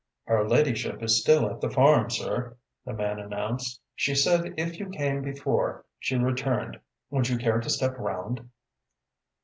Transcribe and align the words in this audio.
"Her 0.25 0.49
ladyship 0.49 1.03
is 1.03 1.21
still 1.21 1.47
at 1.51 1.61
the 1.61 1.69
farm, 1.69 2.09
sir," 2.09 2.57
the 2.85 2.93
man 2.93 3.19
announced. 3.19 3.79
"She 3.93 4.15
said 4.15 4.55
if 4.57 4.79
you 4.79 4.89
came 4.89 5.21
before 5.21 5.85
she 5.99 6.15
returned 6.15 6.79
would 7.11 7.29
you 7.29 7.37
care 7.37 7.59
to 7.61 7.69
step 7.69 7.99
round?" 7.99 8.49